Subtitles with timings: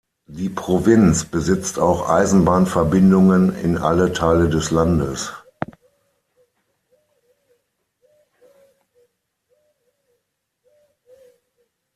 [0.31, 5.31] Die Provinz besitzt auch Eisenbahnverbindungen in alle Teile des Landes.